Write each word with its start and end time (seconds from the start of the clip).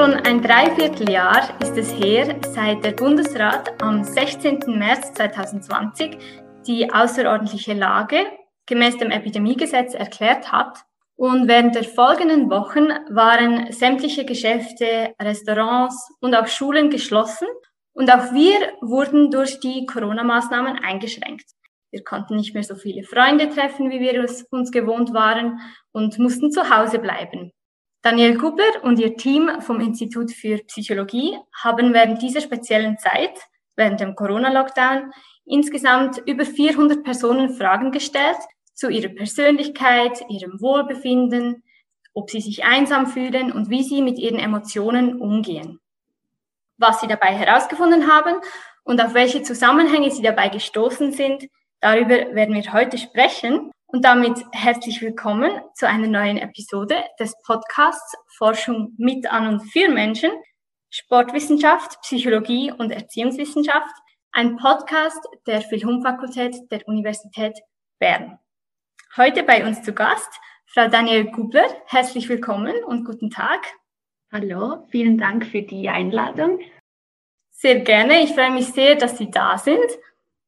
Schon 0.00 0.14
ein 0.14 0.40
Dreivierteljahr 0.40 1.60
ist 1.60 1.76
es 1.76 1.92
her, 1.92 2.36
seit 2.54 2.84
der 2.84 2.92
Bundesrat 2.92 3.82
am 3.82 4.04
16. 4.04 4.60
März 4.68 5.12
2020 5.14 6.16
die 6.66 6.90
außerordentliche 6.92 7.74
Lage 7.74 8.24
gemäß 8.66 8.96
dem 8.98 9.10
Epidemiegesetz 9.10 9.94
erklärt 9.94 10.52
hat. 10.52 10.78
Und 11.16 11.48
während 11.48 11.74
der 11.74 11.84
folgenden 11.84 12.48
Wochen 12.48 12.88
waren 13.10 13.70
sämtliche 13.72 14.24
Geschäfte, 14.24 15.12
Restaurants 15.20 16.10
und 16.20 16.34
auch 16.34 16.46
Schulen 16.46 16.88
geschlossen. 16.88 17.48
Und 17.92 18.10
auch 18.10 18.32
wir 18.32 18.72
wurden 18.80 19.30
durch 19.30 19.60
die 19.60 19.86
Corona-Maßnahmen 19.86 20.78
eingeschränkt. 20.78 21.46
Wir 21.90 22.04
konnten 22.04 22.36
nicht 22.36 22.54
mehr 22.54 22.62
so 22.62 22.76
viele 22.76 23.02
Freunde 23.02 23.48
treffen, 23.48 23.90
wie 23.90 24.00
wir 24.00 24.22
es 24.22 24.44
uns 24.50 24.70
gewohnt 24.70 25.12
waren 25.12 25.60
und 25.92 26.18
mussten 26.18 26.52
zu 26.52 26.70
Hause 26.70 27.00
bleiben. 27.00 27.52
Daniel 28.02 28.38
Gubler 28.38 28.82
und 28.82 28.98
ihr 28.98 29.16
Team 29.16 29.60
vom 29.60 29.80
Institut 29.80 30.30
für 30.30 30.58
Psychologie 30.68 31.36
haben 31.62 31.92
während 31.92 32.22
dieser 32.22 32.40
speziellen 32.40 32.96
Zeit, 32.96 33.38
während 33.76 34.00
dem 34.00 34.14
Corona-Lockdown, 34.14 35.12
insgesamt 35.44 36.22
über 36.26 36.46
400 36.46 37.02
Personen 37.02 37.52
Fragen 37.54 37.90
gestellt 37.90 38.38
zu 38.72 38.88
ihrer 38.88 39.10
Persönlichkeit, 39.10 40.24
ihrem 40.30 40.60
Wohlbefinden, 40.60 41.62
ob 42.14 42.30
sie 42.30 42.40
sich 42.40 42.64
einsam 42.64 43.06
fühlen 43.06 43.52
und 43.52 43.68
wie 43.68 43.82
sie 43.82 44.00
mit 44.00 44.18
ihren 44.18 44.38
Emotionen 44.38 45.20
umgehen. 45.20 45.80
Was 46.80 47.02
sie 47.02 47.08
dabei 47.08 47.34
herausgefunden 47.36 48.10
haben 48.10 48.40
und 48.84 49.02
auf 49.02 49.12
welche 49.12 49.42
Zusammenhänge 49.42 50.10
sie 50.10 50.22
dabei 50.22 50.48
gestoßen 50.48 51.12
sind, 51.12 51.46
darüber 51.80 52.34
werden 52.34 52.54
wir 52.54 52.72
heute 52.72 52.96
sprechen. 52.96 53.70
Und 53.88 54.02
damit 54.06 54.42
herzlich 54.52 55.02
willkommen 55.02 55.60
zu 55.74 55.86
einer 55.86 56.06
neuen 56.06 56.38
Episode 56.38 57.04
des 57.18 57.34
Podcasts 57.44 58.14
Forschung 58.38 58.94
mit 58.96 59.30
an 59.30 59.46
und 59.46 59.60
für 59.60 59.90
Menschen, 59.90 60.30
Sportwissenschaft, 60.88 62.00
Psychologie 62.00 62.72
und 62.72 62.92
Erziehungswissenschaft, 62.92 63.94
ein 64.32 64.56
Podcast 64.56 65.22
der 65.46 65.60
Philhum-Fakultät 65.60 66.56
der 66.70 66.88
Universität 66.88 67.58
Bern. 67.98 68.38
Heute 69.18 69.42
bei 69.42 69.66
uns 69.66 69.82
zu 69.82 69.92
Gast 69.92 70.32
Frau 70.64 70.88
Daniel 70.88 71.30
Gubler. 71.30 71.66
Herzlich 71.88 72.26
willkommen 72.30 72.82
und 72.84 73.04
guten 73.04 73.28
Tag. 73.28 73.66
Hallo, 74.32 74.86
vielen 74.90 75.18
Dank 75.18 75.44
für 75.44 75.62
die 75.62 75.88
Einladung. 75.88 76.60
Sehr 77.50 77.80
gerne. 77.80 78.22
Ich 78.22 78.30
freue 78.30 78.52
mich 78.52 78.66
sehr, 78.66 78.94
dass 78.94 79.18
Sie 79.18 79.28
da 79.28 79.58
sind. 79.58 79.84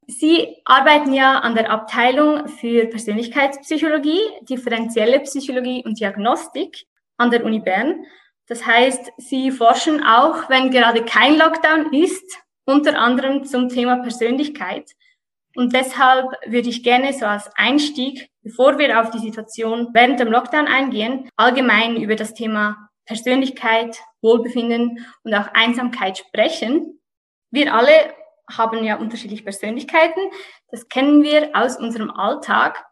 Sie 0.06 0.58
arbeiten 0.64 1.12
ja 1.12 1.40
an 1.40 1.56
der 1.56 1.68
Abteilung 1.68 2.46
für 2.46 2.86
Persönlichkeitspsychologie, 2.86 4.20
differenzielle 4.42 5.18
Psychologie 5.20 5.82
und 5.84 5.98
Diagnostik 5.98 6.86
an 7.16 7.32
der 7.32 7.44
Uni 7.44 7.58
Bern. 7.58 8.04
Das 8.46 8.64
heißt, 8.64 9.14
Sie 9.16 9.50
forschen 9.50 10.00
auch, 10.00 10.48
wenn 10.48 10.70
gerade 10.70 11.04
kein 11.04 11.36
Lockdown 11.36 11.92
ist, 11.92 12.38
unter 12.64 12.96
anderem 12.96 13.42
zum 13.42 13.68
Thema 13.68 13.96
Persönlichkeit. 13.96 14.92
Und 15.56 15.74
deshalb 15.74 16.26
würde 16.46 16.68
ich 16.68 16.84
gerne 16.84 17.12
so 17.12 17.26
als 17.26 17.50
Einstieg, 17.56 18.30
bevor 18.42 18.78
wir 18.78 19.00
auf 19.00 19.10
die 19.10 19.18
Situation 19.18 19.88
während 19.92 20.20
dem 20.20 20.28
Lockdown 20.28 20.68
eingehen, 20.68 21.28
allgemein 21.34 21.96
über 21.96 22.14
das 22.14 22.32
Thema 22.32 22.90
Persönlichkeit, 23.04 23.98
Wohlbefinden 24.20 25.06
und 25.24 25.34
auch 25.34 25.48
Einsamkeit 25.54 26.18
sprechen. 26.18 27.00
Wir 27.50 27.74
alle 27.74 28.14
haben 28.50 28.84
ja 28.84 28.96
unterschiedliche 28.96 29.44
Persönlichkeiten. 29.44 30.20
Das 30.70 30.88
kennen 30.88 31.22
wir 31.22 31.50
aus 31.54 31.76
unserem 31.78 32.10
Alltag. 32.10 32.84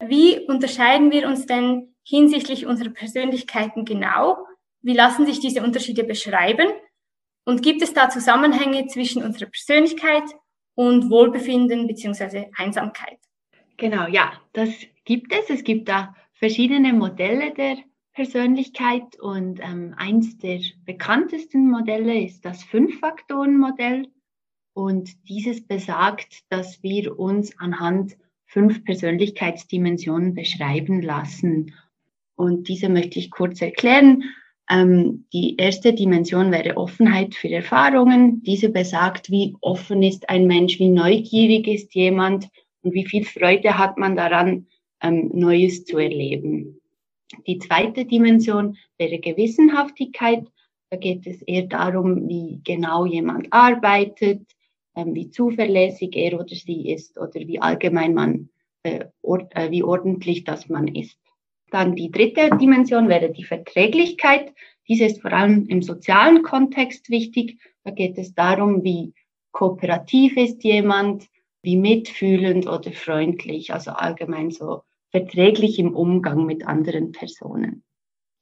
Wie 0.00 0.40
unterscheiden 0.46 1.10
wir 1.10 1.26
uns 1.26 1.46
denn 1.46 1.94
hinsichtlich 2.04 2.66
unserer 2.66 2.90
Persönlichkeiten 2.90 3.84
genau? 3.84 4.38
Wie 4.82 4.94
lassen 4.94 5.26
sich 5.26 5.40
diese 5.40 5.62
Unterschiede 5.62 6.04
beschreiben? 6.04 6.68
Und 7.44 7.62
gibt 7.62 7.82
es 7.82 7.94
da 7.94 8.08
Zusammenhänge 8.10 8.86
zwischen 8.88 9.22
unserer 9.22 9.48
Persönlichkeit 9.48 10.24
und 10.74 11.10
Wohlbefinden 11.10 11.86
beziehungsweise 11.86 12.50
Einsamkeit? 12.56 13.18
Genau, 13.76 14.06
ja, 14.08 14.32
das 14.52 14.70
gibt 15.04 15.32
es. 15.32 15.50
Es 15.50 15.64
gibt 15.64 15.88
da 15.88 16.14
verschiedene 16.34 16.92
Modelle 16.92 17.52
der 17.52 17.78
Persönlichkeit 18.16 19.20
und 19.20 19.60
ähm, 19.60 19.94
eins 19.98 20.38
der 20.38 20.60
bekanntesten 20.86 21.70
Modelle 21.70 22.18
ist 22.24 22.46
das 22.46 22.64
Fünf-Faktoren-Modell. 22.64 24.08
Und 24.72 25.10
dieses 25.28 25.66
besagt, 25.66 26.44
dass 26.48 26.82
wir 26.82 27.18
uns 27.18 27.58
anhand 27.58 28.16
fünf 28.46 28.84
Persönlichkeitsdimensionen 28.84 30.32
beschreiben 30.34 31.02
lassen. 31.02 31.74
Und 32.36 32.68
diese 32.68 32.88
möchte 32.88 33.18
ich 33.18 33.30
kurz 33.30 33.60
erklären. 33.60 34.24
Ähm, 34.70 35.26
die 35.34 35.56
erste 35.58 35.92
Dimension 35.92 36.50
wäre 36.50 36.78
Offenheit 36.78 37.34
für 37.34 37.50
Erfahrungen. 37.50 38.42
Diese 38.44 38.70
besagt, 38.70 39.30
wie 39.30 39.56
offen 39.60 40.02
ist 40.02 40.30
ein 40.30 40.46
Mensch, 40.46 40.78
wie 40.78 40.88
neugierig 40.88 41.68
ist 41.68 41.94
jemand 41.94 42.48
und 42.80 42.94
wie 42.94 43.06
viel 43.06 43.26
Freude 43.26 43.76
hat 43.76 43.98
man 43.98 44.16
daran, 44.16 44.68
ähm, 45.02 45.30
Neues 45.34 45.84
zu 45.84 45.98
erleben. 45.98 46.75
Die 47.46 47.58
zweite 47.58 48.04
Dimension 48.04 48.76
wäre 48.98 49.18
Gewissenhaftigkeit. 49.18 50.46
Da 50.90 50.96
geht 50.96 51.26
es 51.26 51.42
eher 51.42 51.66
darum, 51.66 52.28
wie 52.28 52.60
genau 52.62 53.04
jemand 53.06 53.52
arbeitet, 53.52 54.42
ähm, 54.94 55.14
wie 55.14 55.30
zuverlässig 55.30 56.14
er 56.14 56.38
oder 56.38 56.54
sie 56.54 56.90
ist 56.90 57.18
oder 57.18 57.40
wie 57.40 57.60
allgemein 57.60 58.14
man, 58.14 58.48
äh, 58.84 59.06
äh, 59.24 59.70
wie 59.70 59.82
ordentlich 59.82 60.44
das 60.44 60.68
man 60.68 60.88
ist. 60.88 61.18
Dann 61.70 61.96
die 61.96 62.12
dritte 62.12 62.50
Dimension 62.56 63.08
wäre 63.08 63.32
die 63.32 63.44
Verträglichkeit. 63.44 64.54
Diese 64.88 65.06
ist 65.06 65.20
vor 65.20 65.32
allem 65.32 65.66
im 65.66 65.82
sozialen 65.82 66.42
Kontext 66.44 67.10
wichtig. 67.10 67.58
Da 67.82 67.90
geht 67.90 68.16
es 68.18 68.34
darum, 68.34 68.84
wie 68.84 69.14
kooperativ 69.50 70.36
ist 70.36 70.62
jemand, 70.62 71.26
wie 71.62 71.76
mitfühlend 71.76 72.68
oder 72.68 72.92
freundlich, 72.92 73.72
also 73.72 73.90
allgemein 73.90 74.52
so 74.52 74.82
verträglich 75.16 75.78
im 75.78 75.94
Umgang 75.94 76.44
mit 76.44 76.66
anderen 76.66 77.12
Personen. 77.12 77.82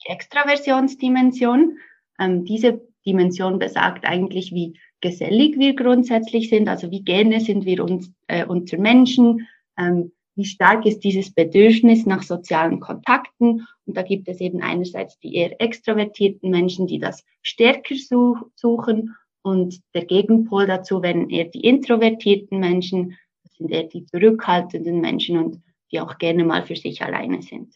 Die 0.05 0.11
Extraversionsdimension, 0.11 1.79
ähm, 2.19 2.45
diese 2.45 2.81
Dimension 3.07 3.61
besagt 3.61 4.05
eigentlich, 4.05 4.51
wie 4.53 4.77
gesellig 5.01 5.57
wir 5.57 5.77
grundsätzlich 5.77 6.49
sind, 6.49 6.69
also 6.69 6.91
wie 6.91 7.05
gerne 7.05 7.41
sind 7.41 7.65
wir 7.65 7.85
uns, 7.85 8.11
äh, 8.27 8.45
unter 8.45 8.79
Menschen, 8.79 9.47
ähm, 9.79 10.11
wie 10.35 10.47
stark 10.47 10.85
ist 10.85 11.05
dieses 11.05 11.33
Bedürfnis 11.33 12.07
nach 12.07 12.25
sozialen 12.25 12.81
Kontakten. 12.81 13.69
Und 13.87 13.97
da 13.97 14.03
gibt 14.03 14.27
es 14.27 14.41
eben 14.41 14.61
einerseits 14.61 15.17
die 15.21 15.37
eher 15.37 15.61
extrovertierten 15.61 16.51
Menschen, 16.51 16.89
die 16.89 16.99
das 16.99 17.25
stärker 17.43 17.95
such 17.95 18.39
suchen 18.57 19.15
und 19.43 19.81
der 19.95 20.07
Gegenpol 20.07 20.67
dazu 20.67 21.03
wären 21.03 21.31
eher 21.31 21.45
die 21.45 21.61
introvertierten 21.61 22.59
Menschen, 22.59 23.17
das 23.45 23.55
sind 23.55 23.71
eher 23.71 23.85
die 23.85 24.07
zurückhaltenden 24.07 25.01
Menschen 25.01 25.39
und 25.39 25.61
die 25.95 26.01
auch 26.01 26.19
gerne 26.19 26.45
mal 26.45 26.67
für 26.67 26.77
sich 26.77 27.03
alleine 27.03 27.41
sind. 27.41 27.75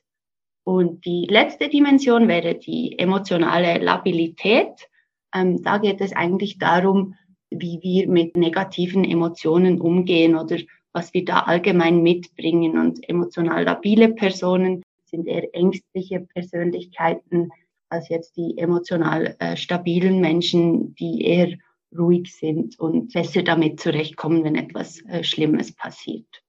Und 0.65 1.07
die 1.07 1.27
letzte 1.31 1.69
Dimension 1.69 2.29
wäre 2.29 2.57
die 2.57 2.99
emotionale 2.99 3.79
Labilität. 3.79 4.89
Ähm, 5.35 5.63
da 5.63 5.79
geht 5.79 6.01
es 6.01 6.13
eigentlich 6.15 6.59
darum, 6.59 7.15
wie 7.51 7.79
wir 7.81 8.09
mit 8.09 8.37
negativen 8.37 9.05
Emotionen 9.05 9.81
umgehen 9.81 10.37
oder 10.37 10.59
was 10.93 11.15
wir 11.15 11.25
da 11.25 11.41
allgemein 11.41 12.03
mitbringen. 12.03 12.77
Und 12.79 13.09
emotional 13.09 13.65
labile 13.65 14.11
Personen 14.11 14.83
sind 15.07 15.27
eher 15.27 15.55
ängstliche 15.55 16.21
Persönlichkeiten 16.21 17.51
als 17.89 18.11
jetzt 18.11 18.37
die 18.37 18.59
emotional 18.59 19.37
äh, 19.39 19.57
stabilen 19.57 20.21
Menschen, 20.21 20.95
die 20.97 21.25
eher 21.25 21.57
ruhig 21.97 22.37
sind 22.37 22.79
und 22.79 23.15
besser 23.15 23.43
damit 23.43 23.81
zurechtkommen, 23.81 24.45
wenn 24.45 24.57
etwas 24.57 25.03
äh, 25.07 25.25
Schlimmes 25.25 25.73
passiert. 25.73 26.43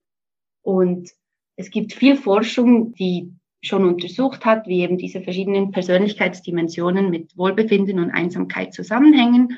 Und 0.61 1.11
es 1.59 1.71
gibt 1.71 1.91
viel 1.91 2.15
Forschung, 2.15 2.93
die 2.93 3.33
schon 3.61 3.83
untersucht 3.83 4.45
hat, 4.45 4.65
wie 4.65 4.79
eben 4.79 4.97
diese 4.97 5.19
verschiedenen 5.19 5.71
Persönlichkeitsdimensionen 5.71 7.09
mit 7.09 7.37
Wohlbefinden 7.37 7.99
und 7.99 8.11
Einsamkeit 8.11 8.73
zusammenhängen. 8.73 9.57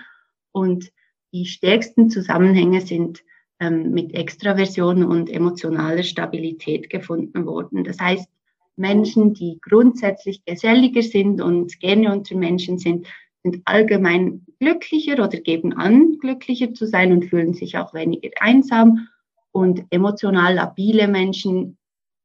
Und 0.51 0.92
die 1.31 1.45
stärksten 1.45 2.09
Zusammenhänge 2.09 2.81
sind 2.81 3.21
ähm, 3.59 3.92
mit 3.92 4.15
Extraversion 4.15 5.03
und 5.03 5.30
emotionaler 5.30 6.01
Stabilität 6.01 6.89
gefunden 6.89 7.45
worden. 7.45 7.83
Das 7.83 8.00
heißt, 8.00 8.27
Menschen, 8.75 9.36
die 9.36 9.59
grundsätzlich 9.62 10.44
geselliger 10.44 11.03
sind 11.03 11.39
und 11.39 11.80
gerne 11.80 12.12
unter 12.12 12.36
Menschen 12.36 12.80
sind, 12.80 13.06
sind 13.44 13.62
allgemein 13.65 14.48
glücklicher 14.59 15.24
oder 15.24 15.39
geben 15.39 15.74
an, 15.74 16.18
glücklicher 16.18 16.74
zu 16.74 16.88
sein 16.88 17.12
und 17.12 17.25
fühlen 17.25 17.53
sich 17.53 17.77
auch 17.77 17.94
weniger 17.94 18.31
einsam. 18.39 19.07
Und 19.51 19.83
emotional 19.92 20.56
labile 20.56 21.07
Menschen 21.07 21.77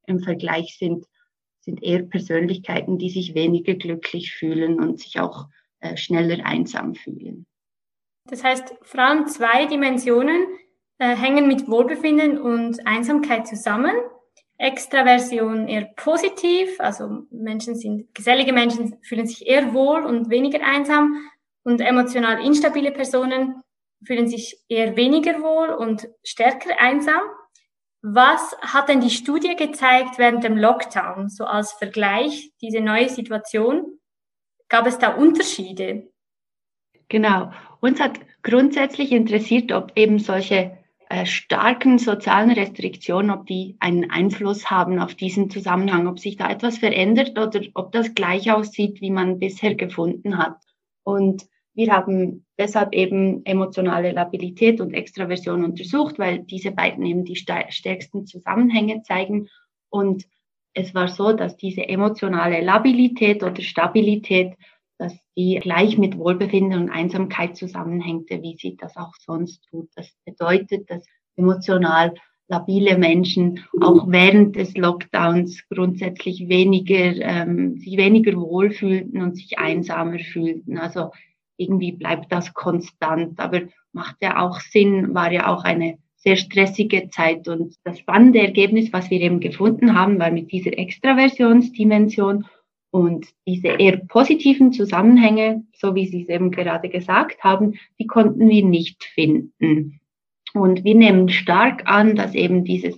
im 0.06 0.20
Vergleich 0.20 0.76
sind 0.78 1.06
sind 1.66 1.82
eher 1.82 2.02
Persönlichkeiten, 2.04 2.96
die 2.96 3.10
sich 3.10 3.34
weniger 3.34 3.74
glücklich 3.74 4.32
fühlen 4.32 4.78
und 4.80 5.00
sich 5.00 5.18
auch 5.18 5.48
äh, 5.80 5.96
schneller 5.96 6.46
einsam 6.46 6.94
fühlen. 6.94 7.44
Das 8.28 8.42
heißt, 8.44 8.74
vor 8.82 9.00
allem 9.00 9.26
zwei 9.26 9.66
Dimensionen, 9.66 10.46
äh, 10.98 11.14
hängen 11.14 11.46
mit 11.48 11.68
Wohlbefinden 11.68 12.38
und 12.38 12.86
Einsamkeit 12.86 13.46
zusammen. 13.46 13.92
Extraversion 14.58 15.68
eher 15.68 15.84
positiv, 15.96 16.80
also 16.80 17.26
Menschen 17.30 17.74
sind, 17.74 18.14
gesellige 18.14 18.54
Menschen 18.54 18.96
fühlen 19.02 19.26
sich 19.26 19.46
eher 19.46 19.74
wohl 19.74 20.06
und 20.06 20.30
weniger 20.30 20.64
einsam 20.64 21.20
und 21.62 21.80
emotional 21.80 22.42
instabile 22.42 22.90
Personen 22.90 23.56
fühlen 24.02 24.28
sich 24.28 24.58
eher 24.68 24.96
weniger 24.96 25.42
wohl 25.42 25.68
und 25.68 26.08
stärker 26.22 26.80
einsam. 26.80 27.20
Was 28.08 28.56
hat 28.60 28.88
denn 28.88 29.00
die 29.00 29.10
Studie 29.10 29.56
gezeigt 29.56 30.16
während 30.16 30.44
dem 30.44 30.56
Lockdown, 30.56 31.28
so 31.28 31.44
als 31.44 31.72
Vergleich, 31.72 32.52
diese 32.60 32.80
neue 32.80 33.08
Situation? 33.08 33.98
Gab 34.68 34.86
es 34.86 35.00
da 35.00 35.16
Unterschiede? 35.16 36.06
Genau. 37.08 37.50
Uns 37.80 37.98
hat 37.98 38.20
grundsätzlich 38.44 39.10
interessiert, 39.10 39.72
ob 39.72 39.90
eben 39.96 40.20
solche 40.20 40.78
äh, 41.08 41.26
starken 41.26 41.98
sozialen 41.98 42.52
Restriktionen, 42.52 43.32
ob 43.32 43.44
die 43.46 43.76
einen 43.80 44.08
Einfluss 44.08 44.70
haben 44.70 45.00
auf 45.00 45.16
diesen 45.16 45.50
Zusammenhang, 45.50 46.06
ob 46.06 46.20
sich 46.20 46.36
da 46.36 46.48
etwas 46.48 46.78
verändert 46.78 47.36
oder 47.36 47.60
ob 47.74 47.90
das 47.90 48.14
gleich 48.14 48.52
aussieht, 48.52 49.00
wie 49.00 49.10
man 49.10 49.40
bisher 49.40 49.74
gefunden 49.74 50.38
hat. 50.38 50.58
Und 51.02 51.48
wir 51.76 51.92
haben 51.92 52.46
deshalb 52.58 52.94
eben 52.94 53.44
emotionale 53.44 54.12
Labilität 54.12 54.80
und 54.80 54.94
Extraversion 54.94 55.62
untersucht, 55.62 56.18
weil 56.18 56.38
diese 56.38 56.70
beiden 56.70 57.04
eben 57.04 57.24
die 57.24 57.36
stärksten 57.36 58.26
Zusammenhänge 58.26 59.02
zeigen. 59.02 59.48
Und 59.90 60.24
es 60.72 60.94
war 60.94 61.08
so, 61.08 61.34
dass 61.34 61.58
diese 61.58 61.86
emotionale 61.86 62.62
Labilität 62.62 63.42
oder 63.42 63.60
Stabilität, 63.60 64.54
dass 64.96 65.14
die 65.36 65.58
gleich 65.60 65.98
mit 65.98 66.16
Wohlbefinden 66.16 66.80
und 66.80 66.90
Einsamkeit 66.90 67.56
zusammenhängte, 67.56 68.40
wie 68.40 68.56
sie 68.56 68.76
das 68.76 68.96
auch 68.96 69.12
sonst 69.20 69.62
tut. 69.68 69.90
Das 69.96 70.10
bedeutet, 70.24 70.90
dass 70.90 71.04
emotional 71.36 72.14
labile 72.48 72.96
Menschen 72.96 73.64
auch 73.82 74.06
während 74.08 74.56
des 74.56 74.74
Lockdowns 74.78 75.68
grundsätzlich 75.68 76.48
weniger, 76.48 77.16
ähm, 77.20 77.76
sich 77.76 77.98
weniger 77.98 78.34
wohlfühlten 78.40 79.20
und 79.20 79.36
sich 79.36 79.58
einsamer 79.58 80.20
fühlten. 80.20 80.78
Also 80.78 81.10
irgendwie 81.56 81.92
bleibt 81.92 82.32
das 82.32 82.54
konstant, 82.54 83.38
aber 83.40 83.62
macht 83.92 84.16
ja 84.20 84.40
auch 84.40 84.60
Sinn, 84.60 85.14
war 85.14 85.32
ja 85.32 85.52
auch 85.52 85.64
eine 85.64 85.98
sehr 86.16 86.36
stressige 86.36 87.08
Zeit. 87.08 87.48
Und 87.48 87.76
das 87.84 87.98
spannende 87.98 88.40
Ergebnis, 88.40 88.92
was 88.92 89.10
wir 89.10 89.20
eben 89.20 89.40
gefunden 89.40 89.98
haben, 89.98 90.18
war 90.18 90.30
mit 90.30 90.50
dieser 90.50 90.76
Extraversionsdimension 90.76 92.46
und 92.90 93.26
diese 93.46 93.68
eher 93.68 93.98
positiven 93.98 94.72
Zusammenhänge, 94.72 95.64
so 95.74 95.94
wie 95.94 96.06
Sie 96.06 96.22
es 96.22 96.28
eben 96.28 96.50
gerade 96.50 96.88
gesagt 96.88 97.44
haben, 97.44 97.74
die 97.98 98.06
konnten 98.06 98.48
wir 98.48 98.64
nicht 98.64 99.04
finden. 99.04 100.00
Und 100.54 100.84
wir 100.84 100.94
nehmen 100.94 101.28
stark 101.28 101.82
an, 101.86 102.16
dass 102.16 102.34
eben 102.34 102.64
dieses, 102.64 102.96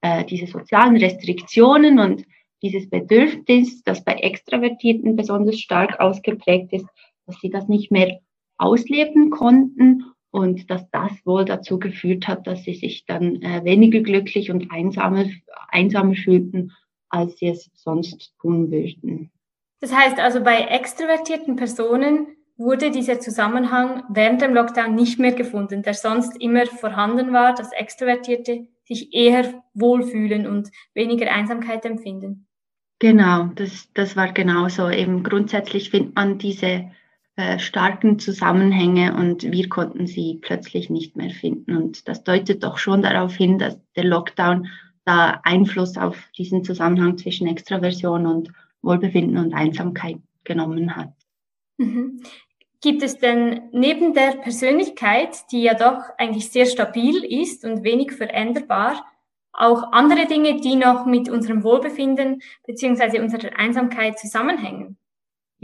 äh, 0.00 0.24
diese 0.24 0.46
sozialen 0.46 0.96
Restriktionen 0.96 1.98
und 1.98 2.24
dieses 2.62 2.88
Bedürfnis, 2.88 3.82
das 3.82 4.04
bei 4.04 4.14
Extravertierten 4.14 5.16
besonders 5.16 5.58
stark 5.58 5.98
ausgeprägt 5.98 6.72
ist, 6.72 6.86
dass 7.26 7.36
sie 7.40 7.50
das 7.50 7.68
nicht 7.68 7.90
mehr 7.90 8.20
ausleben 8.56 9.30
konnten 9.30 10.04
und 10.30 10.70
dass 10.70 10.88
das 10.90 11.12
wohl 11.24 11.44
dazu 11.44 11.78
geführt 11.78 12.26
hat, 12.26 12.46
dass 12.46 12.64
sie 12.64 12.74
sich 12.74 13.04
dann 13.06 13.42
äh, 13.42 13.64
weniger 13.64 14.00
glücklich 14.00 14.50
und 14.50 14.70
einsamer, 14.70 15.26
einsamer 15.68 16.14
fühlten, 16.14 16.72
als 17.10 17.38
sie 17.38 17.48
es 17.48 17.70
sonst 17.74 18.34
tun 18.40 18.70
würden. 18.70 19.30
Das 19.80 19.94
heißt 19.94 20.18
also, 20.18 20.42
bei 20.42 20.60
extrovertierten 20.60 21.56
Personen 21.56 22.28
wurde 22.56 22.90
dieser 22.90 23.20
Zusammenhang 23.20 24.04
während 24.08 24.40
dem 24.40 24.54
Lockdown 24.54 24.94
nicht 24.94 25.18
mehr 25.18 25.32
gefunden, 25.32 25.82
der 25.82 25.94
sonst 25.94 26.40
immer 26.40 26.66
vorhanden 26.66 27.32
war, 27.32 27.54
dass 27.54 27.72
Extrovertierte 27.72 28.68
sich 28.84 29.12
eher 29.12 29.62
wohlfühlen 29.74 30.46
und 30.46 30.70
weniger 30.94 31.30
Einsamkeit 31.32 31.84
empfinden. 31.84 32.46
Genau, 32.98 33.50
das, 33.56 33.88
das 33.94 34.16
war 34.16 34.32
genauso. 34.32 34.88
Eben 34.88 35.24
grundsätzlich 35.24 35.90
findet 35.90 36.14
man 36.14 36.38
diese 36.38 36.90
äh, 37.36 37.58
starken 37.58 38.18
Zusammenhänge 38.18 39.14
und 39.16 39.50
wir 39.50 39.68
konnten 39.70 40.06
sie 40.06 40.38
plötzlich 40.42 40.90
nicht 40.90 41.16
mehr 41.16 41.30
finden. 41.30 41.76
Und 41.76 42.06
das 42.06 42.24
deutet 42.24 42.62
doch 42.62 42.76
schon 42.76 43.00
darauf 43.00 43.34
hin, 43.34 43.58
dass 43.58 43.78
der 43.96 44.04
Lockdown 44.04 44.68
da 45.04 45.40
Einfluss 45.42 45.96
auf 45.96 46.16
diesen 46.36 46.62
Zusammenhang 46.62 47.16
zwischen 47.16 47.46
Extraversion 47.46 48.26
und 48.26 48.52
Wohlbefinden 48.82 49.38
und 49.38 49.54
Einsamkeit 49.54 50.18
genommen 50.44 50.94
hat. 50.94 51.12
Mhm. 51.78 52.22
Gibt 52.82 53.02
es 53.02 53.18
denn 53.18 53.62
neben 53.72 54.12
der 54.12 54.32
Persönlichkeit, 54.42 55.50
die 55.52 55.62
ja 55.62 55.74
doch 55.74 56.02
eigentlich 56.18 56.50
sehr 56.50 56.66
stabil 56.66 57.24
ist 57.24 57.64
und 57.64 57.84
wenig 57.84 58.12
veränderbar, 58.12 59.06
auch 59.52 59.92
andere 59.92 60.26
Dinge, 60.26 60.60
die 60.60 60.76
noch 60.76 61.06
mit 61.06 61.28
unserem 61.28 61.62
Wohlbefinden 61.62 62.42
beziehungsweise 62.66 63.22
unserer 63.22 63.56
Einsamkeit 63.56 64.18
zusammenhängen? 64.18 64.96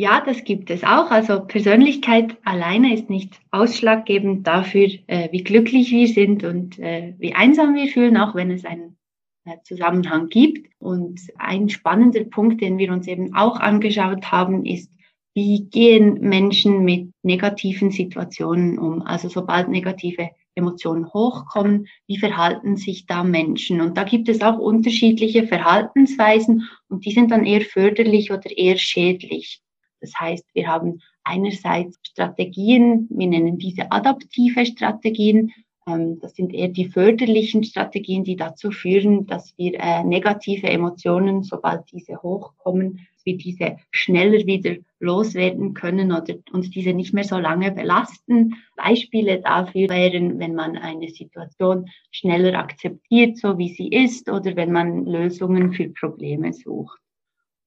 Ja, 0.01 0.23
das 0.25 0.45
gibt 0.45 0.71
es 0.71 0.85
auch. 0.85 1.11
Also 1.11 1.41
Persönlichkeit 1.41 2.37
alleine 2.45 2.95
ist 2.95 3.11
nicht 3.11 3.41
ausschlaggebend 3.51 4.47
dafür, 4.47 4.91
äh, 5.09 5.29
wie 5.33 5.43
glücklich 5.43 5.91
wir 5.91 6.07
sind 6.07 6.45
und 6.45 6.79
äh, 6.79 7.15
wie 7.19 7.35
einsam 7.35 7.75
wir 7.75 7.89
fühlen, 7.89 8.17
auch 8.17 8.37
wenn 8.37 8.53
es 8.53 8.65
einen 8.65 8.97
äh, 9.45 9.57
Zusammenhang 9.65 10.29
gibt. 10.29 10.71
Und 10.79 11.21
ein 11.37 11.69
spannender 11.69 12.23
Punkt, 12.23 12.61
den 12.61 12.79
wir 12.79 12.93
uns 12.93 13.09
eben 13.09 13.35
auch 13.35 13.59
angeschaut 13.59 14.31
haben, 14.31 14.65
ist, 14.65 14.89
wie 15.35 15.65
gehen 15.65 16.21
Menschen 16.21 16.85
mit 16.85 17.11
negativen 17.25 17.91
Situationen 17.91 18.79
um? 18.79 19.03
Also 19.03 19.29
sobald 19.29 19.69
negative 19.69 20.31
Emotionen 20.55 21.13
hochkommen, 21.13 21.89
wie 22.07 22.19
verhalten 22.19 22.77
sich 22.77 23.07
da 23.07 23.25
Menschen? 23.25 23.81
Und 23.81 23.97
da 23.97 24.05
gibt 24.05 24.29
es 24.29 24.43
auch 24.43 24.61
unterschiedliche 24.61 25.49
Verhaltensweisen 25.49 26.69
und 26.89 27.05
die 27.05 27.11
sind 27.11 27.33
dann 27.33 27.45
eher 27.45 27.63
förderlich 27.63 28.31
oder 28.31 28.57
eher 28.57 28.79
schädlich. 28.79 29.61
Das 30.01 30.13
heißt, 30.19 30.47
wir 30.55 30.69
haben 30.69 31.01
einerseits 31.25 31.99
Strategien, 32.03 33.09
wir 33.11 33.27
nennen 33.27 33.59
diese 33.59 33.91
adaptive 33.93 34.65
Strategien. 34.67 35.53
Ähm, 35.87 36.19
das 36.21 36.35
sind 36.35 36.55
eher 36.55 36.69
die 36.69 36.89
förderlichen 36.89 37.65
Strategien, 37.65 38.25
die 38.25 38.37
dazu 38.37 38.71
führen, 38.71 39.27
dass 39.27 39.57
wir 39.57 39.75
äh, 39.79 40.05
negative 40.05 40.69
Emotionen, 40.69 41.43
sobald 41.43 41.91
diese 41.93 42.23
hochkommen, 42.23 43.07
wir 43.29 43.37
diese 43.37 43.77
schneller 43.91 44.47
wieder 44.47 44.77
loswerden 45.01 45.75
können 45.75 46.13
oder 46.13 46.35
uns 46.53 46.71
diese 46.71 46.93
nicht 46.93 47.13
mehr 47.13 47.25
so 47.25 47.39
lange 47.39 47.71
belasten. 47.71 48.55
Beispiele 48.77 49.41
dafür 49.41 49.89
wären, 49.89 50.39
wenn 50.39 50.55
man 50.55 50.77
eine 50.77 51.09
Situation 51.09 51.91
schneller 52.11 52.59
akzeptiert, 52.59 53.37
so 53.37 53.59
wie 53.59 53.69
sie 53.69 53.89
ist, 53.89 54.31
oder 54.31 54.57
wenn 54.57 54.73
man 54.73 55.05
Lösungen 55.05 55.73
für 55.73 55.91
Probleme 55.91 56.53
sucht. 56.53 56.99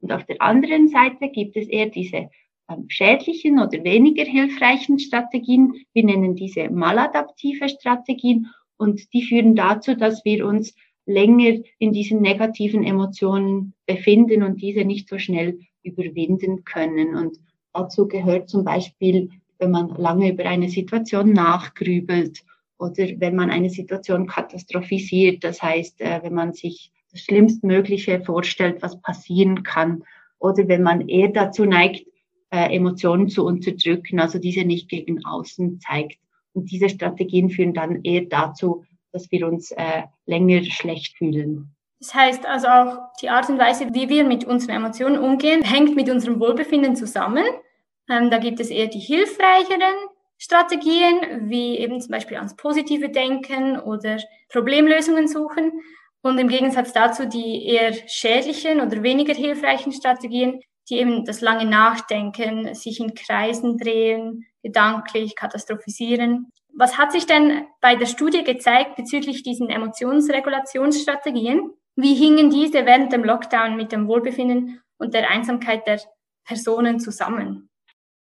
Und 0.02 0.12
auf 0.12 0.26
der 0.26 0.42
anderen 0.42 0.88
Seite 0.90 1.30
gibt 1.30 1.56
es 1.56 1.68
eher 1.68 1.88
diese 1.88 2.30
ähm, 2.70 2.86
schädlichen 2.88 3.60
oder 3.60 3.84
weniger 3.84 4.24
hilfreichen 4.24 5.00
Strategien. 5.00 5.86
Wir 5.94 6.06
nennen 6.06 6.36
diese 6.36 6.70
maladaptive 6.70 7.70
Strategien 7.70 8.48
und 8.78 9.14
die 9.14 9.24
führen 9.24 9.56
dazu, 9.56 9.96
dass 9.96 10.26
wir 10.26 10.46
uns 10.46 10.76
länger 11.06 11.60
in 11.78 11.92
diesen 11.92 12.22
negativen 12.22 12.84
Emotionen 12.84 13.74
befinden 13.86 14.44
und 14.44 14.62
diese 14.62 14.86
nicht 14.86 15.10
so 15.10 15.18
schnell 15.18 15.60
überwinden 15.84 16.64
können. 16.64 17.16
Und 17.16 17.38
dazu 17.74 18.08
gehört 18.08 18.50
zum 18.50 18.64
Beispiel, 18.64 19.30
wenn 19.60 19.72
man 19.72 19.90
lange 19.96 20.32
über 20.32 20.46
eine 20.46 20.70
Situation 20.70 21.34
nachgrübelt 21.34 22.44
oder 22.80 23.08
wenn 23.18 23.36
man 23.36 23.52
eine 23.52 23.70
Situation 23.70 24.26
katastrophisiert, 24.26 25.44
das 25.44 25.62
heißt, 25.62 26.02
äh, 26.02 26.20
wenn 26.24 26.34
man 26.34 26.54
sich 26.54 26.92
das 27.12 27.22
Schlimmstmögliche 27.22 28.22
vorstellt, 28.22 28.82
was 28.82 29.02
passieren 29.02 29.64
kann. 29.64 30.04
Oder 30.40 30.68
wenn 30.68 30.84
man 30.84 31.08
eher 31.08 31.30
dazu 31.30 31.66
neigt, 31.66 32.06
äh, 32.52 32.76
Emotionen 32.76 33.30
zu 33.30 33.46
unterdrücken, 33.46 34.20
also 34.20 34.40
diese 34.40 34.64
nicht 34.64 34.90
gegen 34.90 35.26
außen 35.26 35.80
zeigt. 35.80 36.20
Und 36.54 36.72
diese 36.72 36.90
Strategien 36.90 37.50
führen 37.50 37.74
dann 37.74 38.04
eher 38.04 38.26
dazu, 38.26 38.84
dass 39.12 39.32
wir 39.32 39.48
uns 39.48 39.72
äh, 39.72 40.04
länger 40.26 40.64
schlecht 40.64 41.18
fühlen. 41.18 41.76
Das 42.00 42.14
heißt 42.16 42.46
also 42.46 42.68
auch 42.68 42.98
die 43.22 43.30
Art 43.30 43.48
und 43.50 43.60
Weise, 43.60 43.88
wie 43.94 44.10
wir 44.10 44.24
mit 44.24 44.44
unseren 44.44 44.76
Emotionen 44.76 45.20
umgehen, 45.20 45.64
hängt 45.64 45.96
mit 45.96 46.10
unserem 46.10 46.40
Wohlbefinden 46.40 46.96
zusammen. 46.96 47.46
Ähm, 48.10 48.32
da 48.32 48.40
gibt 48.40 48.60
es 48.60 48.70
eher 48.70 48.88
die 48.88 49.00
hilfreicheren 49.00 49.94
Strategien, 50.38 51.50
wie 51.50 51.78
eben 51.78 52.02
zum 52.02 52.12
Beispiel 52.12 52.38
ans 52.38 52.56
positive 52.56 53.10
Denken 53.10 53.80
oder 53.80 54.18
Problemlösungen 54.50 55.28
suchen. 55.28 55.72
Und 56.24 56.38
im 56.38 56.48
Gegensatz 56.48 56.94
dazu 56.94 57.28
die 57.28 57.66
eher 57.66 57.94
schädlichen 58.08 58.80
oder 58.80 59.02
weniger 59.02 59.34
hilfreichen 59.34 59.92
Strategien, 59.92 60.62
die 60.90 61.00
eben 61.00 61.26
das 61.26 61.42
lange 61.42 61.66
Nachdenken, 61.66 62.74
sich 62.76 63.00
in 63.00 63.14
Kreisen 63.14 63.78
drehen, 63.78 64.46
gedanklich 64.62 65.36
katastrophisieren. 65.36 66.52
Was 66.78 66.98
hat 66.98 67.12
sich 67.12 67.26
denn 67.26 67.66
bei 67.82 67.96
der 67.96 68.06
Studie 68.06 68.44
gezeigt 68.44 68.96
bezüglich 68.96 69.44
diesen 69.44 69.70
Emotionsregulationsstrategien? 69.70 71.72
Wie 71.96 72.16
hingen 72.16 72.50
diese 72.50 72.86
während 72.86 73.12
dem 73.12 73.24
Lockdown 73.24 73.76
mit 73.76 73.92
dem 73.92 74.08
Wohlbefinden 74.08 74.82
und 74.98 75.14
der 75.14 75.30
Einsamkeit 75.30 75.86
der 75.88 76.00
Personen 76.46 77.00
zusammen? 77.00 77.70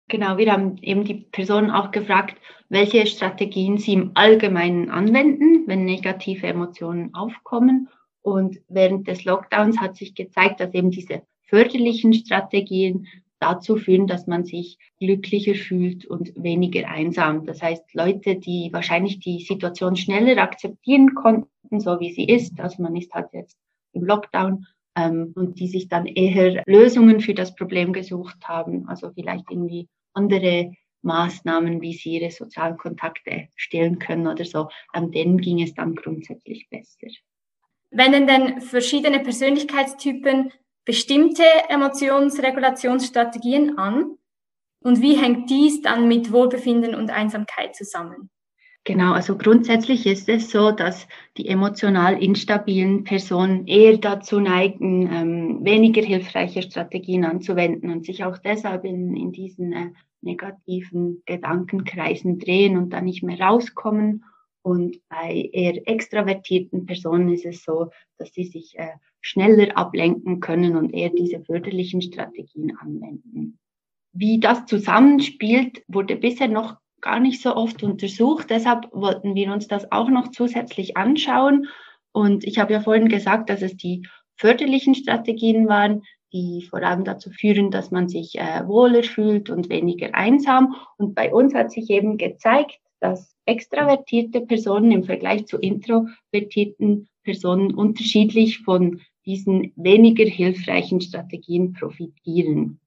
Genau, 0.09 0.37
wir 0.37 0.53
haben 0.53 0.77
eben 0.83 1.05
die 1.05 1.15
Personen 1.15 1.71
auch 1.71 1.91
gefragt, 1.91 2.37
welche 2.69 3.07
Strategien 3.07 3.79
sie 3.79 3.93
im 3.93 4.11
Allgemeinen 4.15 4.91
anwenden, 4.91 5.67
wenn 5.67 5.85
negative 5.85 6.47
Emotionen 6.47 7.15
aufkommen. 7.15 7.89
Und 8.23 8.59
während 8.69 9.07
des 9.07 9.25
Lockdowns 9.25 9.79
hat 9.79 9.97
sich 9.97 10.15
gezeigt, 10.15 10.61
dass 10.61 10.75
eben 10.75 10.91
diese 10.91 11.23
förderlichen 11.43 12.13
Strategien 12.13 13.07
dazu 13.39 13.77
führen, 13.77 14.07
dass 14.07 14.27
man 14.27 14.45
sich 14.45 14.79
glücklicher 14.99 15.55
fühlt 15.55 16.07
und 16.07 16.33
weniger 16.37 16.89
einsam. 16.89 17.45
Das 17.45 17.63
heißt, 17.63 17.95
Leute, 17.95 18.37
die 18.37 18.71
wahrscheinlich 18.73 19.21
die 19.21 19.41
Situation 19.41 19.97
schneller 19.97 20.43
akzeptieren 20.43 21.15
konnten, 21.15 21.81
so 21.81 22.01
wie 22.01 22.13
sie 22.13 22.25
ist, 22.25 22.59
also 22.61 22.83
man 22.83 22.97
ist 22.97 23.13
halt 23.13 23.29
jetzt 23.33 23.57
im 23.93 24.05
Lockdown 24.05 24.67
ähm, 24.97 25.33
und 25.37 25.61
die 25.61 25.69
sich 25.69 25.89
dann 25.89 26.07
eher 26.07 26.63
Lösungen 26.67 27.21
für 27.21 27.35
das 27.35 27.55
Problem 27.55 27.93
gesucht 27.93 28.49
haben, 28.49 28.89
also 28.89 29.11
vielleicht 29.13 29.51
irgendwie 29.51 29.89
andere 30.15 30.73
Maßnahmen, 31.07 31.81
wie 31.81 31.95
sie 31.95 32.19
ihre 32.19 32.31
sozialen 32.31 32.77
Kontakte 32.77 33.49
stellen 33.57 33.99
können 33.99 34.27
oder 34.27 34.45
so, 34.45 34.69
an 34.93 35.11
denen 35.11 35.39
ging 35.39 35.63
es 35.63 35.73
dann 35.75 35.95
grundsätzlich 35.95 36.69
besser. 36.69 37.09
Wenden 37.91 38.27
denn 38.27 38.61
verschiedene 38.61 39.21
Persönlichkeitstypen 39.21 40.53
bestimmte 40.85 41.45
Emotionsregulationsstrategien 41.69 43.79
an? 43.79 44.19
Und 44.81 45.01
wie 45.01 45.17
hängt 45.17 45.49
dies 45.51 45.81
dann 45.83 46.09
mit 46.09 46.33
Wohlbefinden 46.33 46.95
und 46.95 47.11
Einsamkeit 47.11 47.75
zusammen? 47.75 48.31
Genau, 48.87 49.15
also 49.15 49.37
grundsätzlich 49.37 50.07
ist 50.07 50.29
es 50.29 50.53
so, 50.53 50.71
dass 50.71 51.09
die 51.37 51.49
emotional 51.49 52.23
instabilen 52.23 53.03
Personen 53.03 53.67
eher 53.67 53.99
dazu 53.99 54.39
neigen, 54.39 55.13
ähm, 55.13 55.65
weniger 55.65 56.03
hilfreiche 56.03 56.63
Strategien 56.63 57.25
anzuwenden 57.25 57.91
und 57.91 58.07
sich 58.07 58.23
auch 58.23 58.39
deshalb 58.39 58.85
in, 58.85 59.17
in 59.17 59.33
diesen 59.33 59.73
äh, 59.73 59.91
negativen 60.21 61.23
Gedankenkreisen 61.27 62.39
drehen 62.39 62.77
und 62.77 62.91
da 62.91 63.01
nicht 63.01 63.23
mehr 63.23 63.41
rauskommen. 63.41 64.25
Und 64.63 64.99
bei 65.09 65.49
eher 65.53 65.87
extravertierten 65.89 66.87
Personen 66.87 67.33
ist 67.33 67.47
es 67.47 67.63
so, 67.63 67.91
dass 68.19 68.33
sie 68.33 68.45
sich 68.45 68.77
äh, 68.79 68.95
schneller 69.21 69.77
ablenken 69.77 70.41
können 70.41 70.77
und 70.77 70.93
eher 70.93 71.11
diese 71.11 71.41
förderlichen 71.41 72.03
Strategien 72.03 72.77
anwenden. 72.77 73.59
Wie 74.13 74.41
das 74.41 74.67
zusammenspielt, 74.67 75.85
wurde 75.89 76.17
bisher 76.17 76.49
noch 76.49 76.79
gar 77.01 77.21
nicht 77.21 77.43
so 77.43 77.55
oft 77.55 77.83
untersucht. 77.83 78.51
Deshalb 78.51 78.89
wollten 78.93 79.35
wir 79.35 79.53
uns 79.53 79.69
das 79.69 79.93
auch 79.93 80.09
noch 80.09 80.31
zusätzlich 80.31 80.97
anschauen. 80.97 81.69
Und 82.13 82.45
ich 82.45 82.59
habe 82.59 82.73
ja 82.73 82.81
vorhin 82.81 83.09
gesagt, 83.09 83.51
dass 83.51 83.63
es 83.63 83.77
die 83.77 84.09
förderlichen 84.37 84.95
Strategien 84.95 85.69
waren, 85.69 86.03
die 86.37 86.67
vor 86.69 86.83
allem 86.83 87.05
dazu 87.05 87.31
führen, 87.31 87.71
dass 87.71 87.91
man 87.91 88.09
sich 88.09 88.39
äh, 88.39 88.67
wohler 88.67 89.03
fühlt 89.03 89.49
und 89.49 89.71
weniger 89.71 90.15
einsam. 90.15 90.75
Und 90.99 91.15
bei 91.15 91.33
uns 91.33 91.55
hat 91.55 91.73
sich 91.73 91.89
eben 91.91 92.19
gezeigt, 92.19 92.79
dass 93.01 93.35
extravertierte 93.47 94.41
Personen 94.43 94.91
im 94.91 95.05
Vergleich 95.05 95.47
zu 95.47 95.59
introvertierten 95.59 97.09
Personen 97.23 97.75
unterschiedlich 97.75 98.59
von 98.59 99.01
diesen 99.25 99.73
weniger 99.77 100.25
hilfreichen 100.25 101.01
Strategien 101.01 101.73
profitieren. 101.73 102.81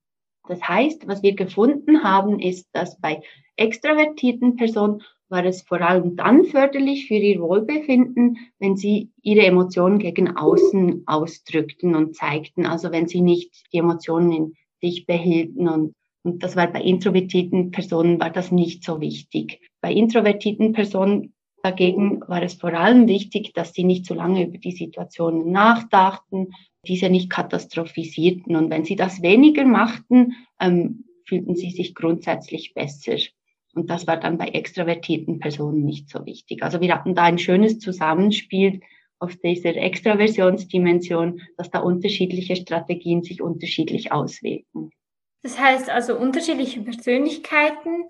Das 0.49 0.61
heißt, 0.67 1.07
was 1.07 1.23
wir 1.23 1.35
gefunden 1.35 2.03
haben, 2.03 2.39
ist, 2.39 2.67
dass 2.73 2.99
bei 2.99 3.21
extravertierten 3.55 4.55
Personen 4.55 5.03
war 5.29 5.45
es 5.45 5.61
vor 5.61 5.79
allem 5.79 6.15
dann 6.15 6.45
förderlich 6.45 7.07
für 7.07 7.13
ihr 7.13 7.39
Wohlbefinden, 7.39 8.37
wenn 8.57 8.75
sie 8.75 9.11
ihre 9.21 9.45
Emotionen 9.45 9.99
gegen 9.99 10.35
außen 10.35 11.03
ausdrückten 11.05 11.95
und 11.95 12.15
zeigten. 12.15 12.65
Also 12.65 12.91
wenn 12.91 13.07
sie 13.07 13.21
nicht 13.21 13.71
die 13.71 13.77
Emotionen 13.77 14.31
in 14.31 14.53
sich 14.81 15.05
behielten 15.05 15.69
und 15.69 15.93
und 16.23 16.43
das 16.43 16.57
war 16.57 16.67
bei 16.67 16.81
introvertierten 16.81 17.71
Personen 17.71 18.19
war 18.19 18.29
das 18.29 18.51
nicht 18.51 18.83
so 18.83 18.99
wichtig. 18.99 19.61
Bei 19.81 19.93
introvertierten 19.93 20.73
Personen 20.73 21.33
dagegen 21.63 22.21
war 22.27 22.43
es 22.43 22.55
vor 22.55 22.73
allem 22.73 23.07
wichtig, 23.07 23.53
dass 23.53 23.73
sie 23.73 23.85
nicht 23.85 24.05
so 24.05 24.13
lange 24.13 24.45
über 24.45 24.57
die 24.57 24.73
Situationen 24.73 25.51
nachdachten, 25.51 26.53
diese 26.87 27.09
nicht 27.09 27.29
katastrophisierten. 27.29 28.55
Und 28.55 28.69
wenn 28.69 28.85
sie 28.85 28.95
das 28.95 29.21
weniger 29.21 29.65
machten, 29.65 30.33
ähm, 30.59 31.05
fühlten 31.25 31.55
sie 31.55 31.71
sich 31.71 31.95
grundsätzlich 31.95 32.73
besser. 32.73 33.17
Und 33.75 33.89
das 33.89 34.07
war 34.07 34.17
dann 34.17 34.37
bei 34.37 34.47
extravertierten 34.47 35.39
Personen 35.39 35.85
nicht 35.85 36.09
so 36.09 36.25
wichtig. 36.25 36.63
Also 36.63 36.81
wir 36.81 36.93
hatten 36.93 37.15
da 37.15 37.23
ein 37.23 37.37
schönes 37.37 37.79
Zusammenspiel 37.79 38.81
auf 39.19 39.35
dieser 39.35 39.75
Extraversionsdimension, 39.75 41.41
dass 41.57 41.69
da 41.69 41.79
unterschiedliche 41.79 42.55
Strategien 42.55 43.21
sich 43.21 43.41
unterschiedlich 43.41 44.11
auswirken. 44.11 44.91
Das 45.43 45.59
heißt 45.59 45.89
also, 45.89 46.17
unterschiedliche 46.17 46.81
Persönlichkeiten 46.81 48.05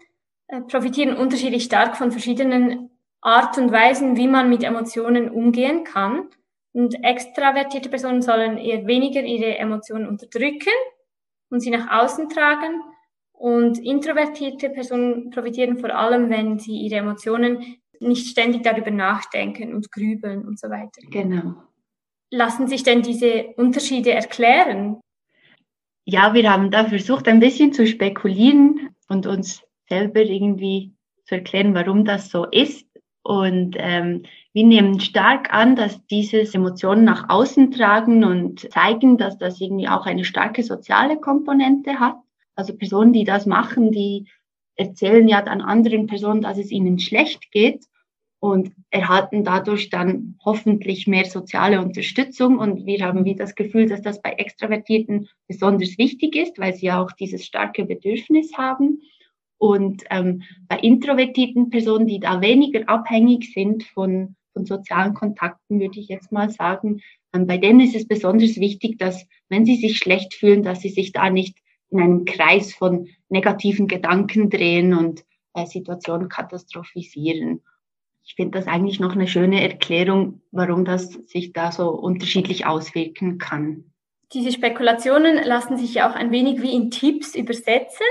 äh, 0.48 0.62
profitieren 0.62 1.16
unterschiedlich 1.16 1.64
stark 1.64 1.98
von 1.98 2.12
verschiedenen 2.12 2.90
Art 3.22 3.58
und 3.58 3.72
Weisen, 3.72 4.18
wie 4.18 4.28
man 4.28 4.50
mit 4.50 4.64
Emotionen 4.64 5.30
umgehen 5.30 5.84
kann. 5.84 6.30
Und 6.74 7.04
extravertierte 7.04 7.90
Personen 7.90 8.22
sollen 8.22 8.58
eher 8.58 8.86
weniger 8.86 9.22
ihre 9.22 9.58
Emotionen 9.58 10.08
unterdrücken 10.08 10.74
und 11.50 11.62
sie 11.62 11.72
nach 11.72 12.04
außen 12.04 12.30
tragen. 12.30 12.82
Und 13.32 13.80
introvertierte 13.80 14.70
Personen 14.70 15.30
profitieren 15.30 15.78
vor 15.78 15.96
allem, 15.96 16.30
wenn 16.30 16.60
sie 16.60 16.78
ihre 16.78 16.98
Emotionen 16.98 17.78
nicht 18.00 18.28
ständig 18.28 18.64
darüber 18.64 18.92
nachdenken 18.92 19.74
und 19.74 19.92
grübeln 19.92 20.46
und 20.46 20.60
so 20.60 20.70
weiter. 20.70 21.02
Genau. 21.10 21.56
Lassen 22.32 22.68
sich 22.68 22.84
denn 22.84 23.02
diese 23.02 23.54
Unterschiede 23.58 24.12
erklären? 24.12 25.00
Ja, 26.06 26.34
wir 26.34 26.52
haben 26.52 26.72
da 26.72 26.86
versucht, 26.86 27.28
ein 27.28 27.40
bisschen 27.40 27.74
zu 27.74 27.86
spekulieren 27.88 28.90
und 29.08 29.26
uns 29.26 29.64
selber 29.88 30.22
irgendwie 30.22 30.94
zu 31.26 31.36
erklären, 31.36 31.74
warum 31.74 32.06
das 32.06 32.30
so 32.30 32.46
ist. 32.46 32.89
Und 33.22 33.76
ähm, 33.78 34.24
wir 34.54 34.66
nehmen 34.66 35.00
stark 35.00 35.54
an, 35.54 35.76
dass 35.76 36.06
dieses 36.08 36.56
Emotionen 36.56 37.04
nach 37.04 37.30
außen 37.30 37.72
tragen 37.72 38.24
und 38.24 38.72
zeigen, 38.72 39.18
dass 39.18 39.38
das 39.38 39.60
irgendwie 39.60 39.88
auch 39.88 40.06
eine 40.06 40.26
starke 40.26 40.64
soziale 40.64 41.18
Komponente 41.18 42.00
hat. 42.00 42.16
Also 42.56 42.76
Personen, 42.76 43.14
die 43.14 43.26
das 43.26 43.46
machen, 43.46 43.92
die 43.92 44.28
erzählen 44.76 45.28
ja 45.28 45.42
dann 45.42 45.62
anderen 45.62 46.08
Personen, 46.08 46.42
dass 46.42 46.58
es 46.58 46.72
ihnen 46.72 47.00
schlecht 47.00 47.52
geht 47.52 47.86
und 48.40 48.72
erhalten 48.90 49.44
dadurch 49.44 49.90
dann 49.90 50.38
hoffentlich 50.44 51.06
mehr 51.06 51.26
soziale 51.26 51.82
Unterstützung. 51.82 52.58
Und 52.58 52.86
wir 52.86 53.06
haben 53.06 53.26
wie 53.26 53.36
das 53.36 53.56
Gefühl, 53.56 53.88
dass 53.88 54.02
das 54.02 54.22
bei 54.22 54.32
Extravertierten 54.32 55.28
besonders 55.48 55.98
wichtig 55.98 56.36
ist, 56.36 56.58
weil 56.58 56.74
sie 56.74 56.88
ja 56.88 57.04
auch 57.04 57.12
dieses 57.12 57.46
starke 57.46 57.86
Bedürfnis 57.86 58.58
haben. 58.58 59.02
Und 59.60 60.04
ähm, 60.10 60.44
bei 60.68 60.80
introvertierten 60.80 61.70
Personen, 61.70 62.08
die 62.08 62.20
da 62.20 62.42
weniger 62.42 62.88
abhängig 62.88 63.54
sind 63.54 63.84
von, 63.84 64.36
von 64.54 64.66
sozialen 64.66 65.14
Kontakten, 65.14 65.80
würde 65.80 66.00
ich 66.00 66.08
jetzt 66.08 66.32
mal 66.32 66.50
sagen, 66.50 67.02
ähm, 67.34 67.46
bei 67.46 67.58
denen 67.58 67.82
ist 67.82 67.96
es 67.96 68.08
besonders 68.08 68.56
wichtig, 68.56 68.98
dass 68.98 69.28
wenn 69.50 69.66
sie 69.66 69.76
sich 69.76 69.98
schlecht 69.98 70.34
fühlen, 70.34 70.64
dass 70.64 70.80
sie 70.82 70.90
sich 70.90 71.12
da 71.12 71.30
nicht 71.30 71.58
in 71.92 72.00
einem 72.00 72.26
Kreis 72.26 72.74
von 72.74 73.10
negativen 73.28 73.88
Gedanken 73.88 74.50
drehen 74.50 74.94
und 74.94 75.26
äh, 75.54 75.66
Situationen 75.66 76.30
katastrophisieren. 76.30 77.62
Ich 78.24 78.36
finde 78.36 78.60
das 78.60 78.68
eigentlich 78.68 79.00
noch 79.00 79.14
eine 79.14 79.28
schöne 79.28 79.62
Erklärung, 79.62 80.42
warum 80.52 80.86
das 80.86 81.10
sich 81.26 81.52
da 81.52 81.72
so 81.72 81.90
unterschiedlich 81.90 82.66
auswirken 82.66 83.40
kann. 83.40 83.92
Diese 84.32 84.52
Spekulationen 84.52 85.44
lassen 85.44 85.78
sich 85.78 85.96
ja 85.96 86.10
auch 86.10 86.16
ein 86.16 86.32
wenig 86.32 86.62
wie 86.62 86.76
in 86.76 86.92
Tipps 86.92 87.34
übersetzen. 87.34 88.06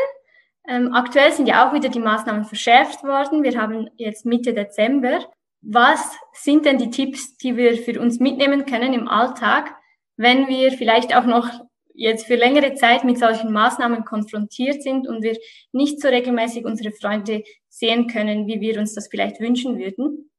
Ähm, 0.69 0.93
aktuell 0.93 1.33
sind 1.33 1.49
ja 1.49 1.67
auch 1.67 1.73
wieder 1.73 1.89
die 1.89 1.99
Maßnahmen 1.99 2.45
verschärft 2.45 3.03
worden. 3.03 3.43
Wir 3.43 3.59
haben 3.59 3.89
jetzt 3.97 4.27
Mitte 4.27 4.53
Dezember. 4.53 5.21
Was 5.63 6.15
sind 6.35 6.67
denn 6.67 6.77
die 6.77 6.91
Tipps, 6.91 7.39
die 7.39 7.57
wir 7.57 7.79
für 7.79 7.99
uns 8.01 8.21
mitnehmen 8.21 8.67
können 8.67 8.93
im 8.93 9.09
Alltag, 9.09 9.75
wenn 10.17 10.47
wir 10.47 10.73
vielleicht 10.73 11.17
auch 11.17 11.25
noch 11.25 11.49
jetzt 11.95 12.27
für 12.27 12.37
längere 12.37 12.75
Zeit 12.75 13.03
mit 13.03 13.19
solchen 13.19 13.51
Maßnahmen 13.51 14.05
konfrontiert 14.05 14.83
sind 14.83 15.09
und 15.09 15.23
wir 15.23 15.37
nicht 15.73 16.01
so 16.01 16.09
regelmäßig 16.09 16.65
unsere 16.65 16.93
Freunde 16.93 17.43
sehen 17.69 18.07
können, 18.07 18.47
wie 18.47 18.61
wir 18.61 18.79
uns 18.79 18.95
das 18.95 19.09
vielleicht 19.09 19.41
wünschen 19.41 19.79
würden? 19.79 20.31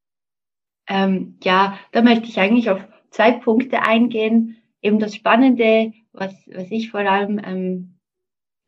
Ähm, 0.88 1.38
ja, 1.44 1.78
da 1.92 2.02
möchte 2.02 2.28
ich 2.28 2.40
eigentlich 2.40 2.70
auf 2.70 2.80
zwei 3.10 3.32
Punkte 3.32 3.82
eingehen. 3.82 4.58
Eben 4.82 5.00
das 5.00 5.16
Spannende, 5.16 5.92
was, 6.14 6.34
was 6.48 6.72
ich 6.72 6.92
vor 6.92 7.02
allem 7.02 7.42
ähm, 7.44 7.99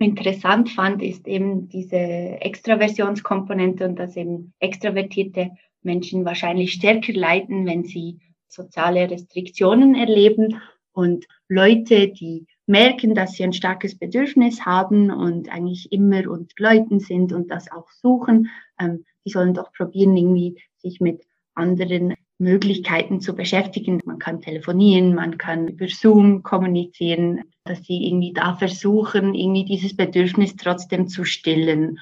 interessant 0.01 0.69
fand, 0.69 1.01
ist 1.01 1.27
eben 1.27 1.69
diese 1.69 1.97
Extraversionskomponente 1.97 3.85
und 3.85 3.97
dass 3.97 4.15
eben 4.15 4.53
extravertierte 4.59 5.51
Menschen 5.81 6.25
wahrscheinlich 6.25 6.73
stärker 6.73 7.13
leiden, 7.13 7.65
wenn 7.65 7.83
sie 7.83 8.19
soziale 8.47 9.09
Restriktionen 9.09 9.95
erleben 9.95 10.61
und 10.93 11.25
Leute, 11.47 12.09
die 12.09 12.47
merken, 12.65 13.15
dass 13.15 13.33
sie 13.33 13.43
ein 13.43 13.53
starkes 13.53 13.97
Bedürfnis 13.97 14.65
haben 14.65 15.09
und 15.09 15.49
eigentlich 15.49 15.91
immer 15.91 16.29
unter 16.29 16.53
Leuten 16.57 16.99
sind 16.99 17.33
und 17.33 17.49
das 17.49 17.71
auch 17.71 17.89
suchen, 17.91 18.49
ähm, 18.79 19.05
die 19.25 19.29
sollen 19.29 19.53
doch 19.53 19.71
probieren, 19.73 20.15
irgendwie 20.17 20.61
sich 20.77 20.99
mit 20.99 21.23
anderen 21.53 22.15
Möglichkeiten 22.41 23.21
zu 23.21 23.35
beschäftigen. 23.35 24.01
Man 24.05 24.19
kann 24.19 24.41
telefonieren, 24.41 25.15
man 25.15 25.37
kann 25.37 25.67
über 25.67 25.87
Zoom 25.87 26.43
kommunizieren, 26.43 27.43
dass 27.63 27.83
sie 27.83 28.07
irgendwie 28.07 28.33
da 28.33 28.55
versuchen, 28.55 29.33
irgendwie 29.35 29.65
dieses 29.65 29.95
Bedürfnis 29.95 30.55
trotzdem 30.55 31.07
zu 31.07 31.23
stillen. 31.23 31.99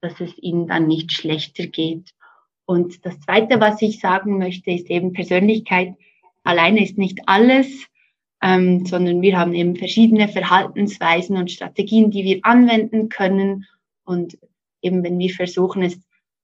dass 0.00 0.20
es 0.20 0.36
ihnen 0.36 0.66
dann 0.66 0.86
nicht 0.86 1.12
schlechter 1.12 1.66
geht. 1.66 2.10
Und 2.66 3.06
das 3.06 3.18
Zweite, 3.20 3.58
was 3.58 3.80
ich 3.80 4.00
sagen 4.00 4.36
möchte, 4.36 4.70
ist 4.70 4.90
eben 4.90 5.14
Persönlichkeit 5.14 5.94
alleine 6.44 6.84
ist 6.84 6.98
nicht 6.98 7.20
alles, 7.26 7.66
ähm, 8.42 8.86
sondern 8.86 9.22
wir 9.22 9.38
haben 9.38 9.54
eben 9.54 9.74
verschiedene 9.74 10.28
Verhaltensweisen 10.28 11.36
und 11.36 11.50
Strategien, 11.50 12.10
die 12.10 12.24
wir 12.24 12.40
anwenden 12.42 13.08
können. 13.08 13.66
Und 14.04 14.38
eben 14.82 15.02
wenn 15.02 15.18
wir 15.18 15.30
versuchen, 15.30 15.82
es 15.82 15.98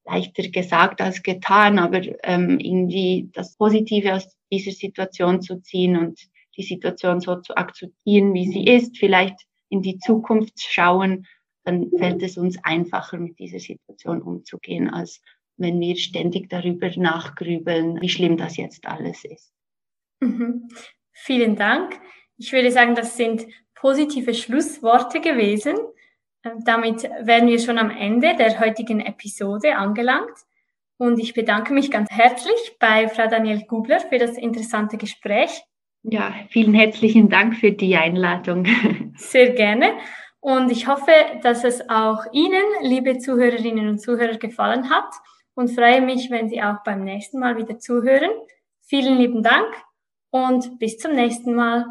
leichter 0.04 0.48
gesagt 0.48 1.00
als 1.00 1.22
getan, 1.22 1.78
aber 1.78 2.00
ähm, 2.24 2.58
irgendwie 2.58 3.28
das 3.32 3.56
Positive 3.56 4.14
aus 4.14 4.36
dieser 4.50 4.72
Situation 4.72 5.42
zu 5.42 5.60
ziehen 5.60 5.96
und 5.96 6.20
die 6.56 6.62
Situation 6.62 7.20
so 7.20 7.36
zu 7.36 7.56
akzeptieren, 7.56 8.34
wie 8.34 8.46
sie 8.46 8.64
ist, 8.64 8.98
vielleicht 8.98 9.36
in 9.68 9.82
die 9.82 9.98
Zukunft 9.98 10.60
schauen, 10.60 11.26
dann 11.64 11.90
fällt 11.96 12.22
es 12.22 12.36
uns 12.36 12.58
einfacher, 12.64 13.18
mit 13.18 13.38
dieser 13.38 13.60
Situation 13.60 14.22
umzugehen, 14.22 14.90
als 14.90 15.20
wenn 15.56 15.78
wir 15.78 15.96
ständig 15.96 16.48
darüber 16.48 16.90
nachgrübeln, 16.96 18.00
wie 18.00 18.08
schlimm 18.08 18.36
das 18.36 18.56
jetzt 18.56 18.86
alles 18.86 19.24
ist. 19.24 19.52
Mhm. 20.20 20.68
Vielen 21.12 21.56
Dank. 21.56 22.00
Ich 22.38 22.52
würde 22.52 22.72
sagen, 22.72 22.94
das 22.94 23.16
sind 23.16 23.46
positive 23.74 24.34
Schlussworte 24.34 25.20
gewesen. 25.20 25.76
Ähm, 26.44 26.64
damit 26.64 27.02
wären 27.02 27.48
wir 27.48 27.58
schon 27.58 27.78
am 27.78 27.90
Ende 27.90 28.34
der 28.36 28.60
heutigen 28.60 29.00
Episode 29.00 29.76
angelangt. 29.76 30.36
Und 30.96 31.18
ich 31.18 31.32
bedanke 31.32 31.72
mich 31.72 31.90
ganz 31.90 32.10
herzlich 32.10 32.76
bei 32.78 33.08
Frau 33.08 33.26
Daniel 33.26 33.64
Gubler 33.66 34.00
für 34.00 34.18
das 34.18 34.36
interessante 34.36 34.98
Gespräch. 34.98 35.62
Ja, 36.02 36.34
vielen 36.48 36.74
herzlichen 36.74 37.28
Dank 37.28 37.56
für 37.56 37.72
die 37.72 37.96
Einladung. 37.96 38.66
Sehr 39.16 39.50
gerne. 39.50 39.94
Und 40.40 40.70
ich 40.70 40.86
hoffe, 40.86 41.12
dass 41.42 41.64
es 41.64 41.88
auch 41.90 42.24
Ihnen, 42.32 42.64
liebe 42.82 43.18
Zuhörerinnen 43.18 43.88
und 43.88 43.98
Zuhörer, 43.98 44.38
gefallen 44.38 44.88
hat 44.88 45.12
und 45.54 45.68
freue 45.68 46.00
mich, 46.00 46.30
wenn 46.30 46.48
Sie 46.48 46.62
auch 46.62 46.82
beim 46.84 47.04
nächsten 47.04 47.38
Mal 47.38 47.58
wieder 47.58 47.78
zuhören. 47.78 48.30
Vielen 48.80 49.18
lieben 49.18 49.42
Dank 49.42 49.68
und 50.30 50.78
bis 50.78 50.96
zum 50.98 51.12
nächsten 51.12 51.54
Mal. 51.54 51.84